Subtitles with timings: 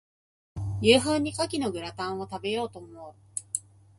[0.81, 3.13] 夕飯に牡蠣のグラタンを、食べようと思う。